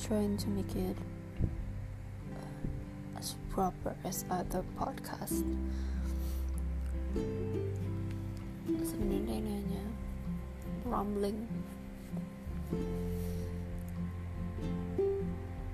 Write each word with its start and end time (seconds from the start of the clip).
trying 0.00 0.36
to 0.38 0.48
make 0.48 0.76
it 0.76 0.96
uh, 2.32 3.18
as 3.18 3.34
proper 3.50 3.96
as 4.04 4.24
other 4.30 4.62
podcast. 4.78 5.44
Sebenarnya 8.64 9.34
ini 9.40 9.56
rambling. 10.86 11.48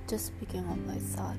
Just 0.08 0.32
speaking 0.32 0.64
of 0.68 0.78
my 0.86 0.98
thought. 0.98 1.38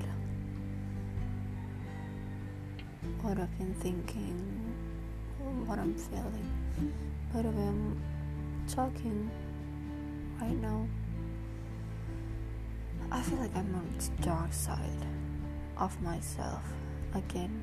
What 3.22 3.40
I've 3.40 3.50
been 3.58 3.74
thinking, 3.80 4.36
what 5.66 5.78
I'm 5.78 5.94
feeling. 5.96 6.48
Way, 7.34 7.42
I'm 7.42 7.98
talking 8.68 9.30
right 10.40 10.60
now. 10.60 10.86
I 13.14 13.22
feel 13.22 13.38
like 13.38 13.54
I'm 13.54 13.72
on 13.76 13.86
the 13.96 14.26
dark 14.26 14.52
side 14.52 15.06
of 15.78 15.94
myself 16.02 16.66
again. 17.14 17.62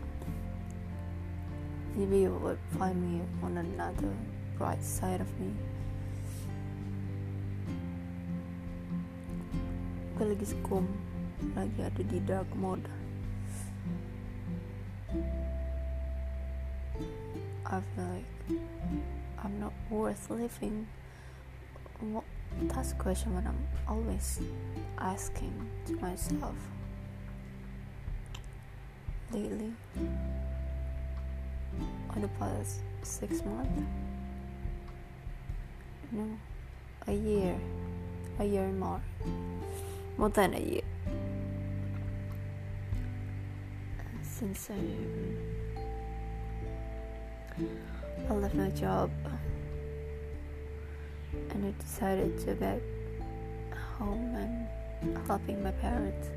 Maybe 1.94 2.20
you 2.20 2.32
would 2.32 2.58
find 2.80 2.96
me 2.96 3.20
on 3.44 3.58
another 3.58 4.16
bright 4.58 4.82
side 4.82 5.20
of 5.20 5.28
me. 5.44 5.52
Gue 10.16 10.32
lagi 10.32 10.56
skum, 10.56 10.88
lagi 11.52 11.84
ada 11.84 12.00
di 12.00 12.24
dark 12.24 12.48
mode. 12.56 12.88
I 17.68 17.84
feel 17.92 18.08
like 18.08 18.32
I'm 19.44 19.60
not 19.60 19.76
worth 19.92 20.32
living. 20.32 20.88
Well, 22.00 22.24
that's 22.62 22.92
a 22.92 22.96
question 22.96 23.36
that 23.36 23.46
I'm 23.46 23.68
always 23.88 24.40
asking 24.98 25.54
to 25.88 25.94
myself 25.96 26.56
lately. 29.32 29.74
On 32.16 32.22
the 32.22 32.28
past 32.40 32.82
six 33.04 33.44
months, 33.46 33.82
no, 36.12 36.28
a 37.08 37.14
year, 37.14 37.58
a 38.40 38.44
year 38.44 38.68
more, 38.68 39.02
more 40.18 40.30
than 40.30 40.54
a 40.54 40.60
year 40.60 40.82
since 44.42 44.72
I, 44.72 44.80
I 48.28 48.34
left 48.34 48.56
my 48.56 48.70
job 48.72 49.12
and 51.34 51.66
I 51.66 51.72
decided 51.84 52.38
to 52.46 52.54
get 52.56 52.82
home 53.98 54.36
and 54.36 54.68
helping 55.28 55.64
my 55.64 55.72
parents. 55.72 56.30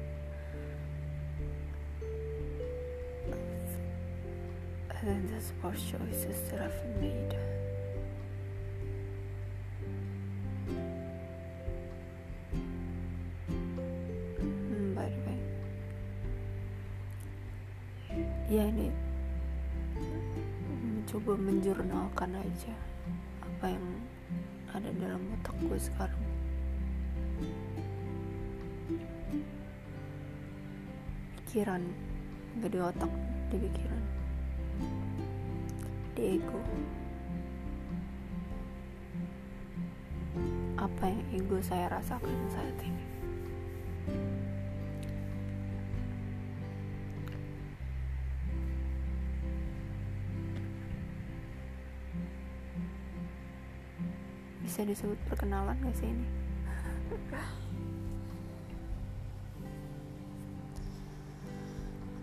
And 4.90 5.08
then 5.08 5.26
the 5.34 5.40
sports 5.40 5.82
choices 5.82 6.50
that 6.50 6.60
I've 6.62 7.00
made. 7.00 7.36
Hmm, 14.38 14.94
by 14.94 15.08
the 15.10 15.20
way, 15.28 15.40
ya 18.48 18.64
ini 18.70 18.88
mencoba 20.64 21.36
menjurnalkan 21.36 22.32
aja 22.38 22.74
apa 23.44 23.76
yang 23.76 23.86
ada 24.75 24.91
dalam 24.98 25.22
otak 25.39 25.55
gue 25.62 25.78
sekarang. 25.78 26.22
Pikiran 31.39 31.83
gak 32.58 32.70
di 32.74 32.79
otak 32.83 33.13
di 33.55 33.57
pikiran. 33.63 34.02
Di 36.18 36.23
ego. 36.42 36.58
Apa 40.74 41.07
yang 41.07 41.23
ego 41.30 41.63
saya 41.63 41.95
rasakan 41.95 42.34
saat 42.51 42.74
ini 42.83 43.14
bisa 54.74 54.90
disebut 54.90 55.14
perkenalan 55.30 55.79
gak 55.86 55.95
sih 56.02 56.11
ini? 56.11 56.27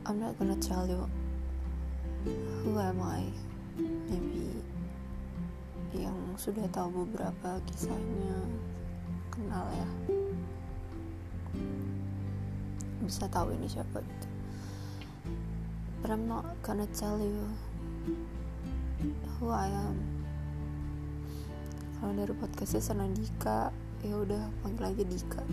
I'm 0.04 0.20
not 0.20 0.36
gonna 0.36 0.60
tell 0.60 0.84
you 0.84 1.08
who 2.60 2.76
am 2.76 3.00
I. 3.00 3.24
Maybe 3.80 4.52
yang 5.96 6.36
sudah 6.36 6.68
tahu 6.76 7.08
beberapa 7.08 7.64
kisahnya 7.72 8.36
kenal 9.32 9.72
ya. 9.72 9.88
Bisa 13.00 13.32
tahu 13.32 13.56
ini 13.56 13.72
siapa 13.72 14.04
gitu. 14.04 14.28
But 16.04 16.12
I'm 16.12 16.28
not 16.28 16.52
gonna 16.68 16.92
tell 16.92 17.16
you 17.16 17.48
who 19.40 19.56
I 19.56 19.72
am 19.72 20.21
kalau 22.02 22.18
dari 22.18 22.34
podcastnya 22.34 22.82
senang 22.82 23.14
Dika. 23.14 23.70
Ya 24.02 24.18
udah 24.18 24.50
panggil 24.66 24.90
aja 24.90 25.04
Dika. 25.06 25.46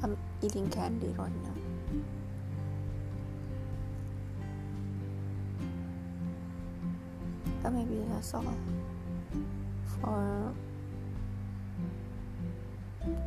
I'm 0.00 0.16
eating 0.40 0.70
candy 0.72 1.12
right 1.18 1.34
now 1.44 1.58
but 7.62 7.72
maybe 7.72 8.00
that's 8.08 8.32
all 8.32 8.44
for 10.00 10.54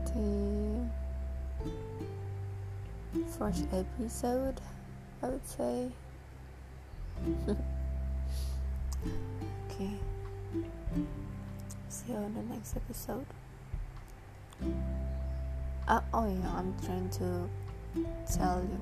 the 0.07 0.87
first 3.37 3.67
episode 3.73 4.61
I 5.21 5.27
would 5.27 5.45
say 5.45 5.91
okay. 9.69 9.91
See 11.89 12.11
you 12.11 12.17
in 12.17 12.33
the 12.33 12.43
next 12.53 12.75
episode. 12.75 13.25
Uh, 15.87 16.01
oh 16.13 16.27
yeah, 16.27 16.51
I'm 16.55 16.73
trying 16.85 17.09
to 17.19 17.49
tell 18.31 18.61
you 18.61 18.79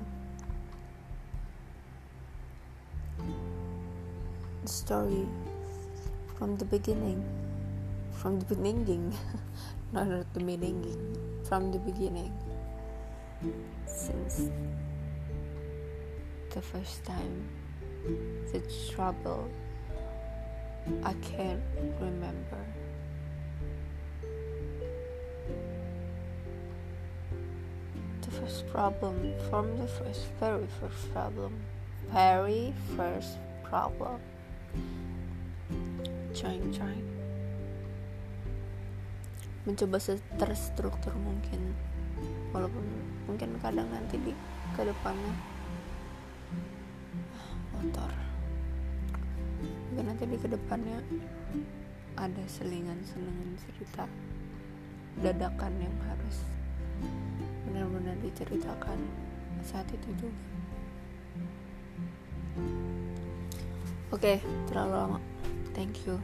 the 4.62 4.68
story 4.68 5.26
from 6.38 6.56
the 6.56 6.64
beginning. 6.64 7.24
From 8.12 8.38
the 8.38 8.54
beginning, 8.54 9.16
not 9.92 10.08
at 10.08 10.32
the 10.34 10.40
beginning. 10.40 11.16
From 11.44 11.72
the 11.72 11.78
beginning, 11.78 12.32
since 13.86 14.50
the 16.50 16.60
first 16.60 17.04
time 17.04 17.48
the 18.52 18.62
trouble 18.92 19.48
I 21.04 21.12
can't 21.22 21.60
remember. 22.00 22.58
The 28.22 28.30
first 28.30 28.68
problem 28.68 29.34
from 29.48 29.76
the 29.78 29.86
first, 29.86 30.26
very 30.40 30.66
first 30.80 31.12
problem, 31.12 31.52
very 32.10 32.72
first 32.96 33.38
problem. 33.64 34.20
Trying, 36.34 36.72
trying. 36.72 37.06
Mencoba 39.68 40.00
terstruktur 40.40 41.12
mungkin, 41.20 41.76
walaupun 42.56 42.86
mungkin 43.28 43.60
kadang 43.60 43.92
nanti 43.92 44.16
di 44.16 44.32
kedepannya 44.72 45.60
motor. 47.80 48.12
Mungkin 49.90 50.04
nanti 50.04 50.28
di 50.28 50.36
ke 50.36 50.48
depannya 50.52 51.00
ada 52.20 52.44
selingan-selingan 52.44 53.56
cerita 53.56 54.04
dadakan 55.24 55.72
yang 55.80 55.96
harus 56.04 56.44
benar-benar 57.64 58.16
diceritakan 58.20 59.00
saat 59.64 59.88
itu 59.88 60.08
juga. 60.20 60.44
Oke 64.12 64.36
okay, 64.36 64.38
terlalu 64.68 64.94
lama. 65.00 65.18
Thank 65.72 66.04
you 66.04 66.20